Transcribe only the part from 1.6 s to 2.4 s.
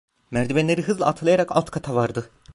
kata vardı.